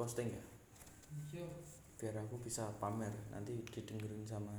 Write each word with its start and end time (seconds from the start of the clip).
posting 0.00 0.32
ya? 0.32 0.44
Iya. 1.28 1.44
biar 2.00 2.16
aku 2.24 2.40
bisa 2.40 2.64
pamer 2.80 3.12
nanti 3.28 3.52
didengerin 3.68 4.24
sama 4.24 4.56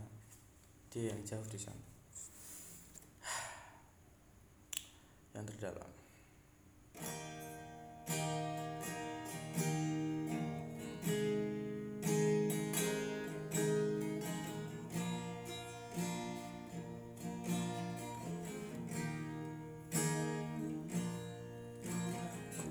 dia 0.94 1.10
yang 1.10 1.26
jauh 1.26 1.42
di 1.50 1.58
sana. 1.58 1.82
Yang 5.34 5.58
terdalam. 5.58 5.90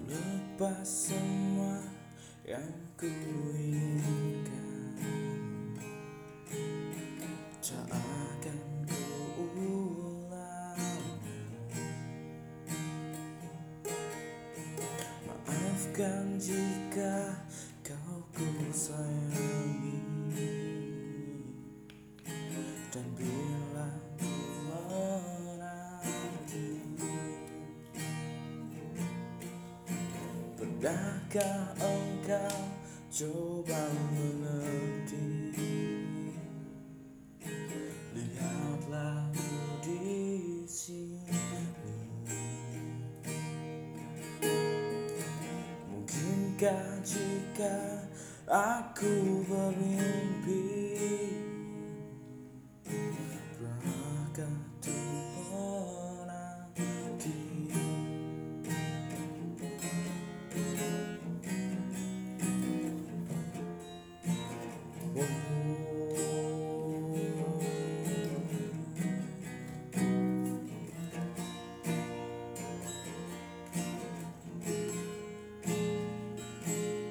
Lepas 0.06 1.10
semua 1.10 1.49
yang 2.50 2.66
ku 2.98 3.06
inginkan 3.54 4.66
Tak 7.62 7.86
akan 7.94 8.58
ku 8.90 9.70
Maafkan 15.38 16.42
jika 16.42 17.38
kau 17.86 18.18
ku 18.34 18.50
sayangi 18.74 19.39
Pernahkah 30.80 31.76
engkau 31.76 32.56
coba 33.12 33.84
mengerti? 34.16 35.52
Lihatlah 38.16 39.28
di 39.84 40.64
sini. 40.64 41.36
Mungkinkah 45.92 47.04
jika 47.04 48.08
aku 48.48 49.44
bermimpi 49.52 50.64
Pernahkah 52.88 54.56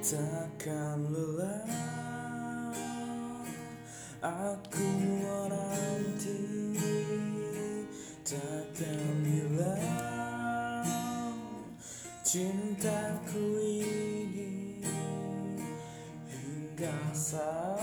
Takkan 0.09 1.13
lelah. 1.13 1.69
Aku 4.25 4.81
menanti 5.21 6.41
Takkan 8.25 9.21
hilang. 9.21 10.09
Cintaku 12.25 13.57
ini 13.57 14.81
Hingga 16.30 16.97
saat 17.09 17.81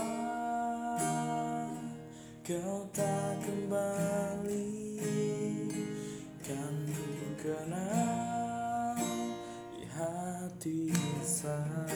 Kau 2.47 2.87
tak 2.95 3.43
kembali 3.43 4.71
Kan 6.39 6.75
ku 6.91 7.07
kenal 7.43 8.95
Di 9.75 9.83
hati 9.91 10.95
saja 11.27 11.86